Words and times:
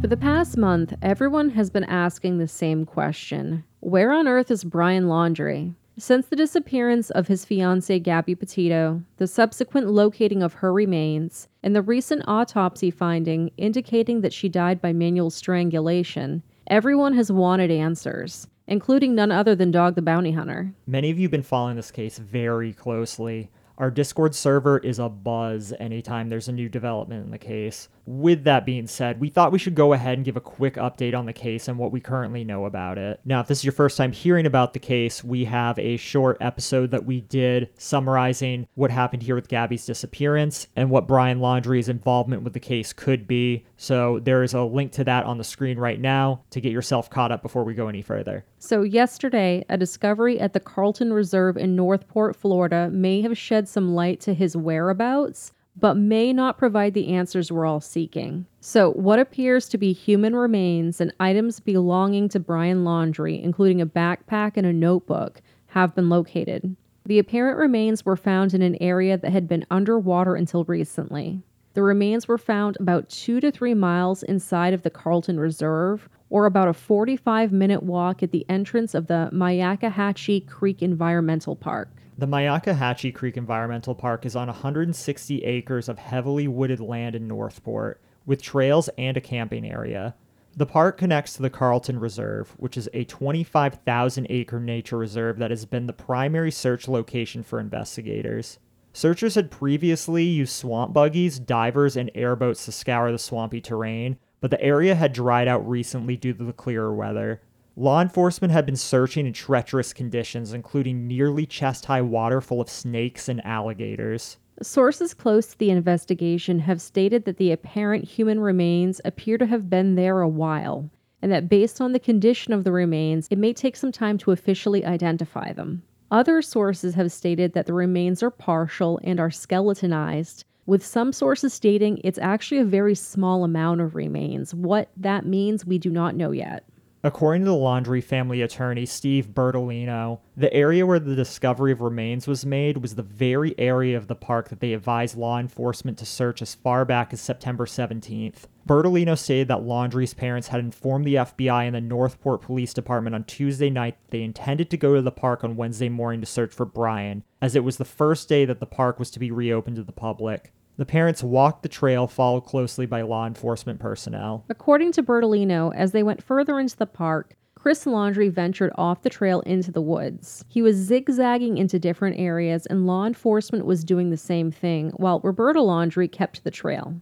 For 0.00 0.06
the 0.06 0.16
past 0.16 0.56
month, 0.56 0.94
everyone 1.02 1.50
has 1.50 1.68
been 1.68 1.84
asking 1.84 2.38
the 2.38 2.48
same 2.48 2.86
question 2.86 3.64
Where 3.80 4.10
on 4.12 4.26
earth 4.26 4.50
is 4.50 4.64
Brian 4.64 5.04
Laundrie? 5.04 5.74
Since 5.98 6.28
the 6.28 6.36
disappearance 6.36 7.10
of 7.10 7.28
his 7.28 7.44
fiancee 7.44 7.98
Gabby 7.98 8.34
Petito, 8.34 9.02
the 9.18 9.26
subsequent 9.26 9.88
locating 9.88 10.42
of 10.42 10.54
her 10.54 10.72
remains, 10.72 11.48
and 11.62 11.76
the 11.76 11.82
recent 11.82 12.22
autopsy 12.26 12.90
finding 12.90 13.50
indicating 13.58 14.22
that 14.22 14.32
she 14.32 14.48
died 14.48 14.80
by 14.80 14.94
manual 14.94 15.28
strangulation, 15.28 16.42
everyone 16.68 17.12
has 17.12 17.30
wanted 17.30 17.70
answers, 17.70 18.46
including 18.66 19.14
none 19.14 19.30
other 19.30 19.54
than 19.54 19.70
Dog 19.70 19.96
the 19.96 20.02
Bounty 20.02 20.32
Hunter. 20.32 20.72
Many 20.86 21.10
of 21.10 21.18
you 21.18 21.24
have 21.24 21.30
been 21.30 21.42
following 21.42 21.76
this 21.76 21.90
case 21.90 22.16
very 22.16 22.72
closely. 22.72 23.50
Our 23.80 23.90
Discord 23.90 24.34
server 24.34 24.76
is 24.76 24.98
a 24.98 25.08
buzz 25.08 25.72
anytime 25.80 26.28
there's 26.28 26.48
a 26.48 26.52
new 26.52 26.68
development 26.68 27.24
in 27.24 27.30
the 27.30 27.38
case. 27.38 27.88
With 28.04 28.44
that 28.44 28.66
being 28.66 28.86
said, 28.86 29.18
we 29.18 29.30
thought 29.30 29.52
we 29.52 29.58
should 29.58 29.74
go 29.74 29.94
ahead 29.94 30.18
and 30.18 30.24
give 30.24 30.36
a 30.36 30.40
quick 30.40 30.74
update 30.74 31.16
on 31.16 31.24
the 31.24 31.32
case 31.32 31.66
and 31.66 31.78
what 31.78 31.90
we 31.90 31.98
currently 31.98 32.44
know 32.44 32.66
about 32.66 32.98
it. 32.98 33.20
Now, 33.24 33.40
if 33.40 33.46
this 33.46 33.60
is 33.60 33.64
your 33.64 33.72
first 33.72 33.96
time 33.96 34.12
hearing 34.12 34.44
about 34.44 34.74
the 34.74 34.80
case, 34.80 35.24
we 35.24 35.46
have 35.46 35.78
a 35.78 35.96
short 35.96 36.36
episode 36.42 36.90
that 36.90 37.06
we 37.06 37.22
did 37.22 37.70
summarizing 37.78 38.66
what 38.74 38.90
happened 38.90 39.22
here 39.22 39.34
with 39.34 39.48
Gabby's 39.48 39.86
disappearance 39.86 40.66
and 40.76 40.90
what 40.90 41.08
Brian 41.08 41.40
Laundrie's 41.40 41.88
involvement 41.88 42.42
with 42.42 42.52
the 42.52 42.60
case 42.60 42.92
could 42.92 43.26
be. 43.26 43.64
So 43.78 44.18
there 44.18 44.42
is 44.42 44.52
a 44.52 44.60
link 44.60 44.92
to 44.92 45.04
that 45.04 45.24
on 45.24 45.38
the 45.38 45.44
screen 45.44 45.78
right 45.78 45.98
now 45.98 46.42
to 46.50 46.60
get 46.60 46.72
yourself 46.72 47.08
caught 47.08 47.32
up 47.32 47.40
before 47.40 47.64
we 47.64 47.72
go 47.72 47.88
any 47.88 48.02
further. 48.02 48.44
So, 48.62 48.82
yesterday, 48.82 49.64
a 49.70 49.78
discovery 49.78 50.38
at 50.38 50.52
the 50.52 50.60
Carlton 50.60 51.14
Reserve 51.14 51.56
in 51.56 51.74
Northport, 51.74 52.36
Florida, 52.36 52.90
may 52.92 53.22
have 53.22 53.36
shed 53.36 53.66
some 53.68 53.94
light 53.94 54.20
to 54.20 54.34
his 54.34 54.54
whereabouts 54.54 55.52
but 55.80 55.96
may 55.96 56.32
not 56.32 56.58
provide 56.58 56.94
the 56.94 57.08
answers 57.08 57.50
we're 57.50 57.64
all 57.64 57.80
seeking. 57.80 58.44
So, 58.60 58.92
what 58.92 59.18
appears 59.18 59.68
to 59.70 59.78
be 59.78 59.92
human 59.92 60.36
remains 60.36 61.00
and 61.00 61.12
items 61.18 61.58
belonging 61.58 62.28
to 62.30 62.40
Brian 62.40 62.84
Laundrie, 62.84 63.42
including 63.42 63.80
a 63.80 63.86
backpack 63.86 64.52
and 64.56 64.66
a 64.66 64.72
notebook, 64.72 65.40
have 65.68 65.94
been 65.94 66.10
located. 66.10 66.76
The 67.06 67.18
apparent 67.18 67.58
remains 67.58 68.04
were 68.04 68.16
found 68.16 68.52
in 68.52 68.60
an 68.60 68.76
area 68.80 69.16
that 69.16 69.32
had 69.32 69.48
been 69.48 69.64
underwater 69.70 70.34
until 70.34 70.64
recently. 70.64 71.42
The 71.72 71.82
remains 71.82 72.26
were 72.26 72.38
found 72.38 72.76
about 72.80 73.08
two 73.08 73.40
to 73.40 73.52
three 73.52 73.74
miles 73.74 74.24
inside 74.24 74.74
of 74.74 74.82
the 74.82 74.90
Carlton 74.90 75.38
Reserve, 75.38 76.08
or 76.28 76.46
about 76.46 76.68
a 76.68 76.72
45 76.72 77.52
minute 77.52 77.82
walk 77.82 78.22
at 78.22 78.32
the 78.32 78.44
entrance 78.48 78.94
of 78.94 79.06
the 79.06 79.30
Myakkahatchee 79.32 80.48
Creek 80.48 80.82
Environmental 80.82 81.54
Park. 81.54 81.88
The 82.18 82.26
Myakkahatchee 82.26 83.14
Creek 83.14 83.36
Environmental 83.36 83.94
Park 83.94 84.26
is 84.26 84.34
on 84.34 84.48
160 84.48 85.44
acres 85.44 85.88
of 85.88 85.98
heavily 85.98 86.48
wooded 86.48 86.80
land 86.80 87.14
in 87.14 87.28
Northport, 87.28 88.00
with 88.26 88.42
trails 88.42 88.90
and 88.98 89.16
a 89.16 89.20
camping 89.20 89.64
area. 89.64 90.14
The 90.56 90.66
park 90.66 90.98
connects 90.98 91.34
to 91.34 91.42
the 91.42 91.50
Carlton 91.50 92.00
Reserve, 92.00 92.54
which 92.58 92.76
is 92.76 92.88
a 92.92 93.04
25,000 93.04 94.26
acre 94.28 94.58
nature 94.58 94.98
reserve 94.98 95.38
that 95.38 95.50
has 95.50 95.64
been 95.64 95.86
the 95.86 95.92
primary 95.92 96.50
search 96.50 96.88
location 96.88 97.44
for 97.44 97.60
investigators. 97.60 98.58
Searchers 98.92 99.36
had 99.36 99.50
previously 99.50 100.24
used 100.24 100.52
swamp 100.52 100.92
buggies, 100.92 101.38
divers, 101.38 101.96
and 101.96 102.10
airboats 102.14 102.64
to 102.64 102.72
scour 102.72 103.12
the 103.12 103.18
swampy 103.18 103.60
terrain, 103.60 104.18
but 104.40 104.50
the 104.50 104.60
area 104.60 104.94
had 104.94 105.12
dried 105.12 105.46
out 105.48 105.68
recently 105.68 106.16
due 106.16 106.32
to 106.32 106.44
the 106.44 106.52
clearer 106.52 106.94
weather. 106.94 107.40
Law 107.76 108.02
enforcement 108.02 108.52
had 108.52 108.66
been 108.66 108.76
searching 108.76 109.26
in 109.26 109.32
treacherous 109.32 109.92
conditions, 109.92 110.52
including 110.52 111.06
nearly 111.06 111.46
chest 111.46 111.86
high 111.86 112.02
water 112.02 112.40
full 112.40 112.60
of 112.60 112.68
snakes 112.68 113.28
and 113.28 113.44
alligators. 113.46 114.38
Sources 114.60 115.14
close 115.14 115.46
to 115.46 115.58
the 115.58 115.70
investigation 115.70 116.58
have 116.58 116.82
stated 116.82 117.24
that 117.24 117.38
the 117.38 117.52
apparent 117.52 118.04
human 118.04 118.40
remains 118.40 119.00
appear 119.04 119.38
to 119.38 119.46
have 119.46 119.70
been 119.70 119.94
there 119.94 120.20
a 120.20 120.28
while, 120.28 120.90
and 121.22 121.30
that 121.30 121.48
based 121.48 121.80
on 121.80 121.92
the 121.92 121.98
condition 121.98 122.52
of 122.52 122.64
the 122.64 122.72
remains, 122.72 123.28
it 123.30 123.38
may 123.38 123.52
take 123.52 123.76
some 123.76 123.92
time 123.92 124.18
to 124.18 124.32
officially 124.32 124.84
identify 124.84 125.52
them. 125.52 125.82
Other 126.10 126.42
sources 126.42 126.94
have 126.94 127.12
stated 127.12 127.52
that 127.52 127.66
the 127.66 127.72
remains 127.72 128.22
are 128.22 128.30
partial 128.30 128.98
and 129.04 129.20
are 129.20 129.30
skeletonized, 129.30 130.44
with 130.66 130.84
some 130.84 131.12
sources 131.12 131.54
stating 131.54 132.00
it's 132.02 132.18
actually 132.18 132.58
a 132.58 132.64
very 132.64 132.96
small 132.96 133.44
amount 133.44 133.80
of 133.80 133.94
remains. 133.94 134.52
What 134.52 134.90
that 134.96 135.24
means, 135.24 135.64
we 135.64 135.78
do 135.78 135.90
not 135.90 136.16
know 136.16 136.32
yet. 136.32 136.64
According 137.02 137.44
to 137.44 137.50
the 137.50 137.56
Laundrie 137.56 138.04
family 138.04 138.42
attorney, 138.42 138.84
Steve 138.84 139.28
Bertolino, 139.28 140.20
the 140.36 140.52
area 140.52 140.84
where 140.84 140.98
the 140.98 141.16
discovery 141.16 141.72
of 141.72 141.80
remains 141.80 142.26
was 142.26 142.44
made 142.44 142.76
was 142.76 142.94
the 142.94 143.02
very 143.02 143.58
area 143.58 143.96
of 143.96 144.06
the 144.06 144.14
park 144.14 144.50
that 144.50 144.60
they 144.60 144.74
advised 144.74 145.16
law 145.16 145.38
enforcement 145.38 145.96
to 145.96 146.04
search 146.04 146.42
as 146.42 146.54
far 146.54 146.84
back 146.84 147.14
as 147.14 147.20
September 147.22 147.64
17th. 147.64 148.42
Bertolino 148.68 149.16
stated 149.16 149.48
that 149.48 149.62
Laundrie's 149.62 150.12
parents 150.12 150.48
had 150.48 150.60
informed 150.60 151.06
the 151.06 151.14
FBI 151.14 151.64
and 151.64 151.74
the 151.74 151.80
Northport 151.80 152.42
Police 152.42 152.74
Department 152.74 153.14
on 153.14 153.24
Tuesday 153.24 153.70
night 153.70 153.96
that 154.02 154.10
they 154.10 154.22
intended 154.22 154.68
to 154.68 154.76
go 154.76 154.94
to 154.94 155.00
the 155.00 155.10
park 155.10 155.42
on 155.42 155.56
Wednesday 155.56 155.88
morning 155.88 156.20
to 156.20 156.26
search 156.26 156.52
for 156.52 156.66
Brian, 156.66 157.24
as 157.40 157.56
it 157.56 157.64
was 157.64 157.78
the 157.78 157.86
first 157.86 158.28
day 158.28 158.44
that 158.44 158.60
the 158.60 158.66
park 158.66 158.98
was 158.98 159.10
to 159.12 159.18
be 159.18 159.30
reopened 159.30 159.76
to 159.76 159.82
the 159.82 159.90
public. 159.90 160.52
The 160.80 160.86
parents 160.86 161.22
walked 161.22 161.62
the 161.62 161.68
trail, 161.68 162.06
followed 162.06 162.46
closely 162.46 162.86
by 162.86 163.02
law 163.02 163.26
enforcement 163.26 163.78
personnel. 163.80 164.46
According 164.48 164.92
to 164.92 165.02
Bertolino, 165.02 165.74
as 165.74 165.92
they 165.92 166.02
went 166.02 166.22
further 166.22 166.58
into 166.58 166.74
the 166.74 166.86
park, 166.86 167.36
Chris 167.54 167.84
Laundrie 167.84 168.32
ventured 168.32 168.72
off 168.76 169.02
the 169.02 169.10
trail 169.10 169.40
into 169.40 169.70
the 169.70 169.82
woods. 169.82 170.42
He 170.48 170.62
was 170.62 170.76
zigzagging 170.76 171.58
into 171.58 171.78
different 171.78 172.18
areas, 172.18 172.64
and 172.64 172.86
law 172.86 173.04
enforcement 173.04 173.66
was 173.66 173.84
doing 173.84 174.08
the 174.08 174.16
same 174.16 174.50
thing, 174.50 174.92
while 174.96 175.20
Roberta 175.20 175.60
Laundrie 175.60 176.10
kept 176.10 176.44
the 176.44 176.50
trail. 176.50 176.94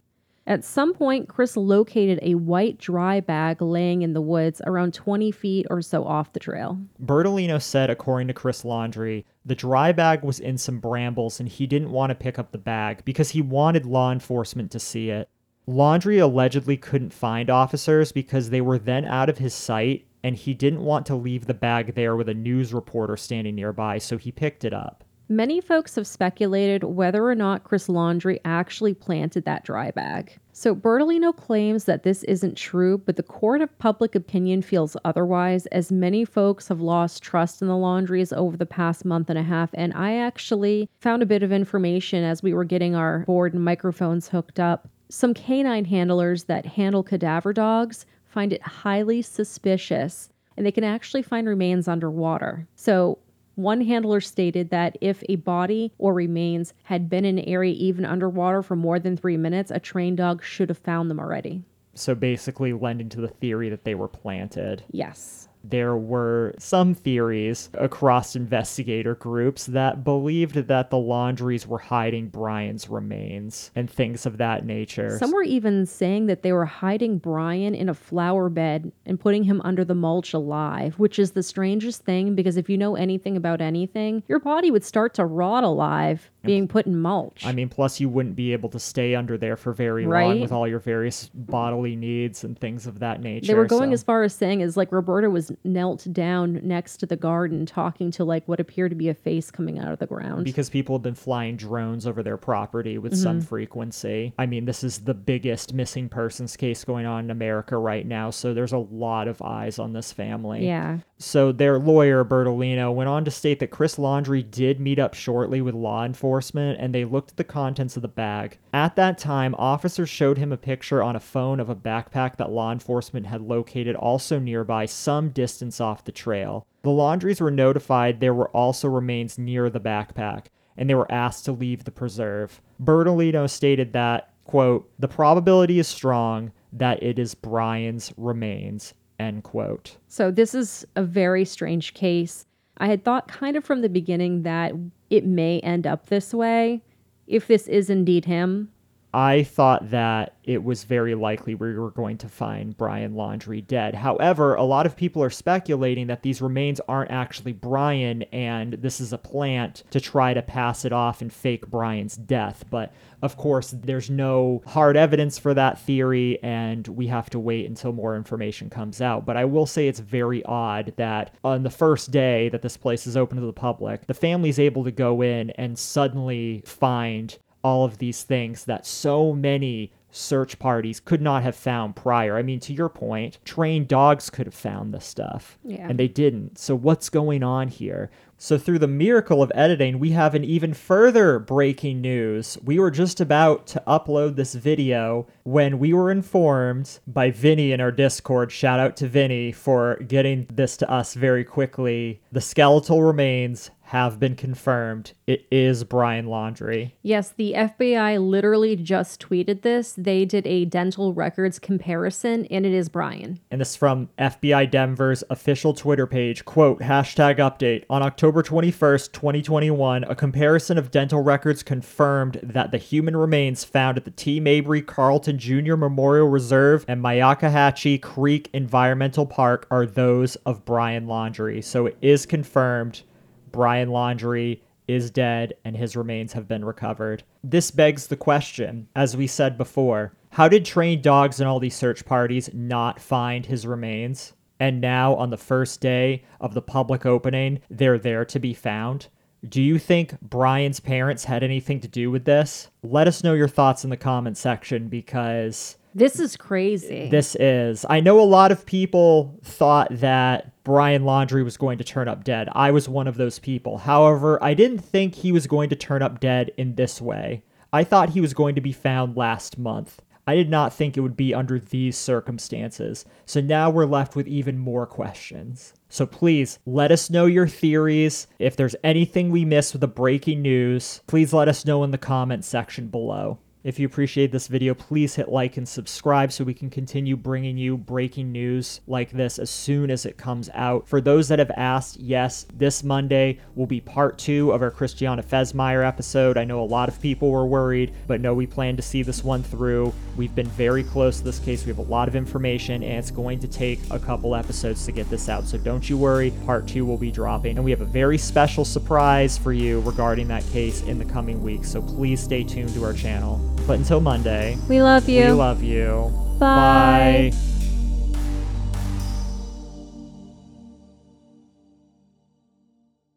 At 0.48 0.64
some 0.64 0.94
point, 0.94 1.28
Chris 1.28 1.58
located 1.58 2.20
a 2.22 2.34
white 2.34 2.78
dry 2.78 3.20
bag 3.20 3.60
laying 3.60 4.00
in 4.00 4.14
the 4.14 4.22
woods 4.22 4.62
around 4.64 4.94
20 4.94 5.30
feet 5.30 5.66
or 5.68 5.82
so 5.82 6.04
off 6.04 6.32
the 6.32 6.40
trail. 6.40 6.78
Bertolino 7.04 7.60
said, 7.60 7.90
according 7.90 8.28
to 8.28 8.34
Chris 8.34 8.62
Laundrie, 8.62 9.26
the 9.44 9.54
dry 9.54 9.92
bag 9.92 10.22
was 10.22 10.40
in 10.40 10.56
some 10.56 10.80
brambles 10.80 11.38
and 11.38 11.50
he 11.50 11.66
didn't 11.66 11.90
want 11.90 12.08
to 12.08 12.14
pick 12.14 12.38
up 12.38 12.50
the 12.50 12.56
bag 12.56 13.04
because 13.04 13.28
he 13.28 13.42
wanted 13.42 13.84
law 13.84 14.10
enforcement 14.10 14.70
to 14.70 14.80
see 14.80 15.10
it. 15.10 15.28
Laundrie 15.68 16.22
allegedly 16.22 16.78
couldn't 16.78 17.12
find 17.12 17.50
officers 17.50 18.10
because 18.10 18.48
they 18.48 18.62
were 18.62 18.78
then 18.78 19.04
out 19.04 19.28
of 19.28 19.36
his 19.36 19.52
sight 19.52 20.06
and 20.22 20.34
he 20.34 20.54
didn't 20.54 20.80
want 20.80 21.04
to 21.04 21.14
leave 21.14 21.44
the 21.44 21.52
bag 21.52 21.94
there 21.94 22.16
with 22.16 22.28
a 22.30 22.32
news 22.32 22.72
reporter 22.72 23.18
standing 23.18 23.54
nearby, 23.54 23.98
so 23.98 24.16
he 24.16 24.32
picked 24.32 24.64
it 24.64 24.72
up. 24.72 25.04
Many 25.30 25.60
folks 25.60 25.96
have 25.96 26.06
speculated 26.06 26.84
whether 26.84 27.26
or 27.26 27.34
not 27.34 27.62
Chris 27.62 27.88
Laundrie 27.88 28.40
actually 28.46 28.94
planted 28.94 29.44
that 29.44 29.62
dry 29.62 29.90
bag. 29.90 30.38
So 30.52 30.74
Bertolino 30.74 31.36
claims 31.36 31.84
that 31.84 32.02
this 32.02 32.24
isn't 32.24 32.56
true, 32.56 32.96
but 32.96 33.16
the 33.16 33.22
court 33.22 33.60
of 33.60 33.78
public 33.78 34.14
opinion 34.14 34.62
feels 34.62 34.96
otherwise, 35.04 35.66
as 35.66 35.92
many 35.92 36.24
folks 36.24 36.68
have 36.68 36.80
lost 36.80 37.22
trust 37.22 37.60
in 37.60 37.68
the 37.68 37.76
Laundries 37.76 38.32
over 38.32 38.56
the 38.56 38.64
past 38.64 39.04
month 39.04 39.28
and 39.28 39.38
a 39.38 39.42
half. 39.42 39.68
And 39.74 39.92
I 39.92 40.16
actually 40.16 40.88
found 41.00 41.22
a 41.22 41.26
bit 41.26 41.42
of 41.42 41.52
information 41.52 42.24
as 42.24 42.42
we 42.42 42.54
were 42.54 42.64
getting 42.64 42.94
our 42.94 43.20
board 43.26 43.52
and 43.52 43.62
microphones 43.62 44.28
hooked 44.28 44.58
up. 44.58 44.88
Some 45.10 45.34
canine 45.34 45.84
handlers 45.84 46.44
that 46.44 46.64
handle 46.64 47.02
cadaver 47.02 47.52
dogs 47.52 48.06
find 48.26 48.50
it 48.50 48.62
highly 48.62 49.20
suspicious 49.20 50.30
and 50.56 50.66
they 50.66 50.72
can 50.72 50.84
actually 50.84 51.22
find 51.22 51.46
remains 51.46 51.86
underwater. 51.86 52.66
So 52.74 53.18
one 53.58 53.80
handler 53.80 54.20
stated 54.20 54.70
that 54.70 54.96
if 55.00 55.22
a 55.28 55.36
body 55.36 55.92
or 55.98 56.14
remains 56.14 56.72
had 56.84 57.10
been 57.10 57.24
in 57.24 57.38
an 57.38 57.44
area 57.44 57.74
even 57.74 58.04
underwater 58.04 58.62
for 58.62 58.76
more 58.76 58.98
than 58.98 59.16
three 59.16 59.36
minutes, 59.36 59.70
a 59.70 59.80
trained 59.80 60.16
dog 60.16 60.42
should 60.42 60.68
have 60.68 60.78
found 60.78 61.10
them 61.10 61.18
already. 61.18 61.62
So 61.94 62.14
basically, 62.14 62.72
lending 62.72 63.08
to 63.10 63.20
the 63.20 63.28
theory 63.28 63.68
that 63.70 63.82
they 63.82 63.96
were 63.96 64.08
planted. 64.08 64.84
Yes 64.92 65.47
there 65.70 65.96
were 65.96 66.54
some 66.58 66.94
theories 66.94 67.70
across 67.74 68.36
investigator 68.36 69.14
groups 69.14 69.66
that 69.66 70.04
believed 70.04 70.54
that 70.54 70.90
the 70.90 70.98
Laundries 70.98 71.66
were 71.66 71.78
hiding 71.78 72.28
Brian's 72.28 72.88
remains 72.88 73.70
and 73.74 73.90
things 73.90 74.26
of 74.26 74.38
that 74.38 74.64
nature. 74.64 75.18
Some 75.18 75.32
were 75.32 75.42
even 75.42 75.86
saying 75.86 76.26
that 76.26 76.42
they 76.42 76.52
were 76.52 76.64
hiding 76.64 77.18
Brian 77.18 77.74
in 77.74 77.88
a 77.88 77.94
flower 77.94 78.48
bed 78.48 78.92
and 79.06 79.18
putting 79.18 79.44
him 79.44 79.60
under 79.64 79.84
the 79.84 79.94
mulch 79.94 80.32
alive, 80.32 80.98
which 80.98 81.18
is 81.18 81.32
the 81.32 81.42
strangest 81.42 82.04
thing 82.04 82.34
because 82.34 82.56
if 82.56 82.68
you 82.68 82.78
know 82.78 82.96
anything 82.96 83.36
about 83.36 83.60
anything, 83.60 84.22
your 84.28 84.40
body 84.40 84.70
would 84.70 84.84
start 84.84 85.14
to 85.14 85.24
rot 85.24 85.64
alive 85.64 86.30
being 86.48 86.68
put 86.68 86.86
in 86.86 86.98
mulch. 86.98 87.44
I 87.44 87.52
mean, 87.52 87.68
plus 87.68 88.00
you 88.00 88.08
wouldn't 88.08 88.36
be 88.36 88.52
able 88.52 88.68
to 88.70 88.78
stay 88.78 89.14
under 89.14 89.38
there 89.38 89.56
for 89.56 89.72
very 89.72 90.06
right? 90.06 90.26
long 90.26 90.40
with 90.40 90.52
all 90.52 90.66
your 90.66 90.78
various 90.78 91.30
bodily 91.32 91.94
needs 91.94 92.44
and 92.44 92.58
things 92.58 92.86
of 92.86 92.98
that 93.00 93.20
nature. 93.20 93.46
They 93.46 93.54
were 93.54 93.66
going 93.66 93.90
so. 93.90 93.94
as 93.94 94.02
far 94.02 94.22
as 94.22 94.34
saying 94.34 94.60
is 94.60 94.76
like 94.76 94.90
Roberta 94.90 95.30
was 95.30 95.52
knelt 95.64 96.06
down 96.12 96.60
next 96.62 96.96
to 96.98 97.06
the 97.06 97.16
garden 97.16 97.66
talking 97.66 98.10
to 98.12 98.24
like 98.24 98.46
what 98.48 98.60
appeared 98.60 98.90
to 98.90 98.96
be 98.96 99.08
a 99.08 99.14
face 99.14 99.50
coming 99.50 99.78
out 99.78 99.92
of 99.92 99.98
the 99.98 100.06
ground. 100.06 100.44
Because 100.44 100.70
people 100.70 100.96
have 100.96 101.02
been 101.02 101.14
flying 101.14 101.56
drones 101.56 102.06
over 102.06 102.22
their 102.22 102.36
property 102.36 102.98
with 102.98 103.12
mm-hmm. 103.12 103.22
some 103.22 103.40
frequency. 103.40 104.32
I 104.38 104.46
mean, 104.46 104.64
this 104.64 104.82
is 104.82 105.00
the 105.00 105.14
biggest 105.14 105.74
missing 105.74 106.08
persons 106.08 106.56
case 106.56 106.84
going 106.84 107.06
on 107.06 107.24
in 107.24 107.30
America 107.30 107.76
right 107.76 108.06
now, 108.06 108.30
so 108.30 108.54
there's 108.54 108.72
a 108.72 108.78
lot 108.78 109.28
of 109.28 109.42
eyes 109.42 109.78
on 109.78 109.92
this 109.92 110.12
family. 110.12 110.66
Yeah. 110.66 110.98
So 111.18 111.52
their 111.52 111.78
lawyer, 111.78 112.24
Bertolino, 112.24 112.94
went 112.94 113.08
on 113.08 113.24
to 113.24 113.30
state 113.30 113.58
that 113.60 113.70
Chris 113.70 113.96
Laundrie 113.96 114.48
did 114.48 114.80
meet 114.80 114.98
up 114.98 115.14
shortly 115.14 115.60
with 115.60 115.74
law 115.74 116.04
enforcement 116.04 116.37
enforcement 116.38 116.78
and 116.80 116.94
they 116.94 117.04
looked 117.04 117.32
at 117.32 117.36
the 117.36 117.42
contents 117.42 117.96
of 117.96 118.02
the 118.02 118.08
bag. 118.08 118.58
At 118.72 118.94
that 118.94 119.18
time, 119.18 119.56
officers 119.58 120.08
showed 120.08 120.38
him 120.38 120.52
a 120.52 120.56
picture 120.56 121.02
on 121.02 121.16
a 121.16 121.20
phone 121.20 121.58
of 121.58 121.68
a 121.68 121.74
backpack 121.74 122.36
that 122.36 122.50
law 122.52 122.70
enforcement 122.70 123.26
had 123.26 123.40
located 123.40 123.96
also 123.96 124.38
nearby, 124.38 124.86
some 124.86 125.30
distance 125.30 125.80
off 125.80 126.04
the 126.04 126.12
trail. 126.12 126.64
The 126.82 126.90
Laundries 126.90 127.40
were 127.40 127.50
notified 127.50 128.20
there 128.20 128.34
were 128.34 128.50
also 128.50 128.86
remains 128.88 129.36
near 129.36 129.68
the 129.68 129.80
backpack, 129.80 130.46
and 130.76 130.88
they 130.88 130.94
were 130.94 131.10
asked 131.10 131.44
to 131.46 131.52
leave 131.52 131.82
the 131.82 131.90
preserve. 131.90 132.60
Bertolino 132.80 133.50
stated 133.50 133.92
that, 133.94 134.32
quote, 134.44 134.88
the 135.00 135.08
probability 135.08 135.80
is 135.80 135.88
strong 135.88 136.52
that 136.72 137.02
it 137.02 137.18
is 137.18 137.34
Brian's 137.34 138.12
remains, 138.16 138.94
end 139.18 139.42
quote. 139.42 139.96
So 140.06 140.30
this 140.30 140.54
is 140.54 140.86
a 140.94 141.02
very 141.02 141.44
strange 141.44 141.94
case. 141.94 142.46
I 142.78 142.86
had 142.86 143.04
thought 143.04 143.28
kind 143.28 143.56
of 143.56 143.64
from 143.64 143.82
the 143.82 143.88
beginning 143.88 144.42
that 144.42 144.72
it 145.10 145.26
may 145.26 145.60
end 145.60 145.86
up 145.86 146.06
this 146.06 146.32
way 146.32 146.82
if 147.26 147.46
this 147.46 147.68
is 147.68 147.90
indeed 147.90 148.24
him. 148.24 148.70
I 149.12 149.42
thought 149.42 149.90
that 149.90 150.34
it 150.44 150.62
was 150.62 150.84
very 150.84 151.14
likely 151.14 151.54
we 151.54 151.74
were 151.74 151.90
going 151.90 152.18
to 152.18 152.28
find 152.28 152.76
Brian 152.76 153.14
Laundrie 153.14 153.66
dead. 153.66 153.94
However, 153.94 154.54
a 154.54 154.64
lot 154.64 154.86
of 154.86 154.96
people 154.96 155.22
are 155.22 155.30
speculating 155.30 156.08
that 156.08 156.22
these 156.22 156.42
remains 156.42 156.80
aren't 156.88 157.10
actually 157.10 157.52
Brian 157.52 158.22
and 158.24 158.74
this 158.74 159.00
is 159.00 159.12
a 159.12 159.18
plant 159.18 159.84
to 159.90 160.00
try 160.00 160.34
to 160.34 160.42
pass 160.42 160.84
it 160.84 160.92
off 160.92 161.22
and 161.22 161.32
fake 161.32 161.68
Brian's 161.68 162.16
death. 162.16 162.64
But 162.70 162.92
of 163.22 163.36
course, 163.36 163.74
there's 163.76 164.10
no 164.10 164.62
hard 164.66 164.96
evidence 164.96 165.38
for 165.38 165.54
that 165.54 165.80
theory, 165.80 166.38
and 166.42 166.86
we 166.86 167.08
have 167.08 167.28
to 167.30 167.38
wait 167.38 167.66
until 167.66 167.92
more 167.92 168.14
information 168.14 168.70
comes 168.70 169.00
out. 169.00 169.26
But 169.26 169.36
I 169.36 169.44
will 169.44 169.66
say 169.66 169.88
it's 169.88 170.00
very 170.00 170.44
odd 170.44 170.92
that 170.96 171.34
on 171.42 171.62
the 171.62 171.70
first 171.70 172.10
day 172.10 172.48
that 172.50 172.62
this 172.62 172.76
place 172.76 173.06
is 173.06 173.16
open 173.16 173.40
to 173.40 173.46
the 173.46 173.52
public, 173.52 174.06
the 174.06 174.14
family's 174.14 174.58
able 174.58 174.84
to 174.84 174.92
go 174.92 175.22
in 175.22 175.50
and 175.50 175.78
suddenly 175.78 176.62
find 176.64 177.36
all 177.68 177.84
of 177.84 177.98
these 177.98 178.22
things 178.22 178.64
that 178.64 178.86
so 178.86 179.32
many 179.34 179.92
search 180.10 180.58
parties 180.58 181.00
could 181.00 181.20
not 181.20 181.42
have 181.42 181.54
found 181.54 181.94
prior. 181.94 182.38
I 182.38 182.42
mean, 182.42 182.60
to 182.60 182.72
your 182.72 182.88
point, 182.88 183.38
trained 183.44 183.88
dogs 183.88 184.30
could 184.30 184.46
have 184.46 184.54
found 184.54 184.94
this 184.94 185.04
stuff, 185.04 185.58
Yeah. 185.64 185.86
and 185.88 185.98
they 185.98 186.08
didn't. 186.08 186.56
So, 186.58 186.74
what's 186.74 187.10
going 187.10 187.42
on 187.42 187.68
here? 187.68 188.10
So, 188.40 188.56
through 188.56 188.78
the 188.78 188.86
miracle 188.86 189.42
of 189.42 189.50
editing, 189.52 189.98
we 189.98 190.10
have 190.10 190.32
an 190.32 190.44
even 190.44 190.72
further 190.72 191.40
breaking 191.40 192.00
news. 192.00 192.56
We 192.62 192.78
were 192.78 192.92
just 192.92 193.20
about 193.20 193.66
to 193.66 193.82
upload 193.84 194.36
this 194.36 194.54
video 194.54 195.26
when 195.42 195.80
we 195.80 195.92
were 195.92 196.08
informed 196.08 197.00
by 197.04 197.32
Vinny 197.32 197.72
in 197.72 197.80
our 197.80 197.90
Discord. 197.90 198.52
Shout 198.52 198.78
out 198.78 198.96
to 198.98 199.08
Vinny 199.08 199.50
for 199.50 199.96
getting 200.06 200.46
this 200.52 200.76
to 200.76 200.88
us 200.88 201.14
very 201.14 201.42
quickly. 201.42 202.22
The 202.30 202.40
skeletal 202.40 203.02
remains 203.02 203.72
have 203.88 204.20
been 204.20 204.36
confirmed. 204.36 205.14
It 205.26 205.46
is 205.50 205.82
Brian 205.82 206.26
Laundrie. 206.26 206.92
Yes, 207.00 207.30
the 207.30 207.54
FBI 207.54 208.20
literally 208.22 208.76
just 208.76 209.18
tweeted 209.26 209.62
this. 209.62 209.94
They 209.96 210.26
did 210.26 210.46
a 210.46 210.66
dental 210.66 211.14
records 211.14 211.58
comparison, 211.58 212.44
and 212.50 212.66
it 212.66 212.74
is 212.74 212.90
Brian. 212.90 213.40
And 213.50 213.62
this 213.62 213.70
is 213.70 213.76
from 213.76 214.10
FBI 214.18 214.70
Denver's 214.70 215.24
official 215.30 215.72
Twitter 215.72 216.06
page. 216.06 216.44
Quote, 216.44 216.80
hashtag 216.80 217.38
update. 217.38 217.84
On 217.88 218.02
October 218.02 218.27
21st, 218.32 219.12
2021, 219.12 220.04
a 220.04 220.14
comparison 220.14 220.78
of 220.78 220.90
dental 220.90 221.22
records 221.22 221.62
confirmed 221.62 222.38
that 222.42 222.70
the 222.70 222.78
human 222.78 223.16
remains 223.16 223.64
found 223.64 223.96
at 223.96 224.04
the 224.04 224.10
T. 224.10 224.40
Mabry 224.40 224.82
Carlton 224.82 225.38
Jr. 225.38 225.76
Memorial 225.76 226.28
Reserve 226.28 226.84
and 226.88 227.02
Myakkahatchee 227.02 228.00
Creek 228.00 228.50
Environmental 228.52 229.26
Park 229.26 229.66
are 229.70 229.86
those 229.86 230.36
of 230.36 230.64
Brian 230.64 231.06
Laundrie. 231.06 231.64
So 231.64 231.86
it 231.86 231.96
is 232.00 232.26
confirmed 232.26 233.02
Brian 233.50 233.88
Laundrie 233.88 234.60
is 234.86 235.10
dead 235.10 235.54
and 235.64 235.76
his 235.76 235.96
remains 235.96 236.32
have 236.32 236.48
been 236.48 236.64
recovered. 236.64 237.22
This 237.44 237.70
begs 237.70 238.06
the 238.06 238.16
question, 238.16 238.88
as 238.96 239.16
we 239.16 239.26
said 239.26 239.58
before, 239.58 240.14
how 240.30 240.48
did 240.48 240.64
trained 240.64 241.02
dogs 241.02 241.40
and 241.40 241.48
all 241.48 241.60
these 241.60 241.76
search 241.76 242.04
parties 242.04 242.50
not 242.52 243.00
find 243.00 243.46
his 243.46 243.66
remains? 243.66 244.32
And 244.60 244.80
now, 244.80 245.14
on 245.14 245.30
the 245.30 245.36
first 245.36 245.80
day 245.80 246.24
of 246.40 246.54
the 246.54 246.62
public 246.62 247.06
opening, 247.06 247.60
they're 247.70 247.98
there 247.98 248.24
to 248.24 248.38
be 248.38 248.54
found? 248.54 249.08
Do 249.48 249.62
you 249.62 249.78
think 249.78 250.20
Brian's 250.20 250.80
parents 250.80 251.24
had 251.24 251.44
anything 251.44 251.78
to 251.80 251.88
do 251.88 252.10
with 252.10 252.24
this? 252.24 252.68
Let 252.82 253.06
us 253.06 253.22
know 253.22 253.34
your 253.34 253.46
thoughts 253.46 253.84
in 253.84 253.90
the 253.90 253.96
comment 253.96 254.36
section 254.36 254.88
because 254.88 255.76
This 255.94 256.18
is 256.18 256.36
crazy. 256.36 257.08
this 257.08 257.36
is. 257.36 257.86
I 257.88 258.00
know 258.00 258.20
a 258.20 258.22
lot 258.22 258.50
of 258.50 258.66
people 258.66 259.38
thought 259.44 259.88
that 259.92 260.52
Brian 260.64 261.04
Laundrie 261.04 261.44
was 261.44 261.56
going 261.56 261.78
to 261.78 261.84
turn 261.84 262.08
up 262.08 262.24
dead. 262.24 262.48
I 262.52 262.72
was 262.72 262.88
one 262.88 263.06
of 263.06 263.16
those 263.16 263.38
people. 263.38 263.78
However, 263.78 264.42
I 264.42 264.54
didn't 264.54 264.80
think 264.80 265.14
he 265.14 265.30
was 265.30 265.46
going 265.46 265.70
to 265.70 265.76
turn 265.76 266.02
up 266.02 266.18
dead 266.18 266.50
in 266.56 266.74
this 266.74 267.00
way. 267.00 267.44
I 267.72 267.84
thought 267.84 268.10
he 268.10 268.20
was 268.20 268.34
going 268.34 268.56
to 268.56 268.60
be 268.60 268.72
found 268.72 269.16
last 269.16 269.56
month. 269.56 270.02
I 270.28 270.34
did 270.34 270.50
not 270.50 270.74
think 270.74 270.94
it 270.94 271.00
would 271.00 271.16
be 271.16 271.32
under 271.32 271.58
these 271.58 271.96
circumstances. 271.96 273.06
So 273.24 273.40
now 273.40 273.70
we're 273.70 273.86
left 273.86 274.14
with 274.14 274.28
even 274.28 274.58
more 274.58 274.86
questions. 274.86 275.72
So 275.88 276.04
please 276.04 276.58
let 276.66 276.92
us 276.92 277.08
know 277.08 277.24
your 277.24 277.48
theories. 277.48 278.26
If 278.38 278.54
there's 278.54 278.76
anything 278.84 279.30
we 279.30 279.46
missed 279.46 279.72
with 279.72 279.80
the 279.80 279.88
breaking 279.88 280.42
news, 280.42 281.00
please 281.06 281.32
let 281.32 281.48
us 281.48 281.64
know 281.64 281.82
in 281.82 281.92
the 281.92 281.96
comment 281.96 282.44
section 282.44 282.88
below. 282.88 283.38
If 283.64 283.80
you 283.80 283.86
appreciate 283.86 284.30
this 284.30 284.46
video, 284.46 284.72
please 284.72 285.16
hit 285.16 285.28
like 285.28 285.56
and 285.56 285.68
subscribe 285.68 286.30
so 286.30 286.44
we 286.44 286.54
can 286.54 286.70
continue 286.70 287.16
bringing 287.16 287.58
you 287.58 287.76
breaking 287.76 288.30
news 288.30 288.80
like 288.86 289.10
this 289.10 289.36
as 289.40 289.50
soon 289.50 289.90
as 289.90 290.06
it 290.06 290.16
comes 290.16 290.48
out. 290.54 290.86
For 290.86 291.00
those 291.00 291.26
that 291.26 291.40
have 291.40 291.50
asked, 291.56 291.98
yes, 291.98 292.46
this 292.54 292.84
Monday 292.84 293.40
will 293.56 293.66
be 293.66 293.80
part 293.80 294.16
two 294.16 294.52
of 294.52 294.62
our 294.62 294.70
Christiana 294.70 295.24
Fesmeyer 295.24 295.84
episode. 295.84 296.38
I 296.38 296.44
know 296.44 296.62
a 296.62 296.64
lot 296.64 296.88
of 296.88 297.02
people 297.02 297.32
were 297.32 297.46
worried, 297.46 297.92
but 298.06 298.20
no, 298.20 298.32
we 298.32 298.46
plan 298.46 298.76
to 298.76 298.82
see 298.82 299.02
this 299.02 299.24
one 299.24 299.42
through. 299.42 299.92
We've 300.16 300.34
been 300.36 300.46
very 300.50 300.84
close 300.84 301.18
to 301.18 301.24
this 301.24 301.40
case. 301.40 301.66
We 301.66 301.70
have 301.70 301.78
a 301.78 301.90
lot 301.90 302.06
of 302.06 302.14
information, 302.14 302.84
and 302.84 302.92
it's 302.92 303.10
going 303.10 303.40
to 303.40 303.48
take 303.48 303.80
a 303.90 303.98
couple 303.98 304.36
episodes 304.36 304.86
to 304.86 304.92
get 304.92 305.10
this 305.10 305.28
out. 305.28 305.48
So 305.48 305.58
don't 305.58 305.90
you 305.90 305.98
worry, 305.98 306.30
part 306.46 306.68
two 306.68 306.86
will 306.86 306.96
be 306.96 307.10
dropping. 307.10 307.56
And 307.56 307.64
we 307.64 307.72
have 307.72 307.80
a 307.80 307.86
very 307.86 308.18
special 308.18 308.64
surprise 308.64 309.36
for 309.36 309.52
you 309.52 309.80
regarding 309.80 310.28
that 310.28 310.48
case 310.52 310.82
in 310.82 310.96
the 310.96 311.04
coming 311.04 311.42
weeks. 311.42 311.72
So 311.72 311.82
please 311.82 312.22
stay 312.22 312.44
tuned 312.44 312.72
to 312.74 312.84
our 312.84 312.92
channel. 312.92 313.57
But 313.68 313.76
until 313.80 314.00
Monday, 314.00 314.56
we 314.66 314.80
love 314.80 315.10
you. 315.10 315.26
we 315.26 315.32
love 315.32 315.62
you. 315.62 316.10
Bye. 316.38 317.30
Bye. 317.30 317.57